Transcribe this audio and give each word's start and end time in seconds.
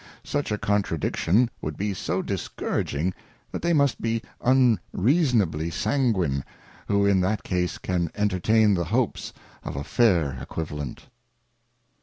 Such 0.23 0.51
a 0.51 0.57
contradiction 0.57 1.51
would 1.61 1.77
be 1.77 1.93
so 1.93 2.23
dis 2.23 2.47
couraging, 2.47 3.13
that 3.51 3.61
they 3.61 3.71
must 3.71 4.01
be 4.01 4.23
unreasonably 4.43 5.69
sanguine, 5.69 6.43
who 6.87 7.05
in 7.05 7.23
i 7.23 7.29
that 7.29 7.43
case 7.43 7.77
can 7.77 8.09
entertain 8.15 8.73
the 8.73 8.85
hopes 8.85 9.31
of 9.63 9.75
a 9.75 9.81
/air 9.81 10.41
Equivalent. 10.41 11.05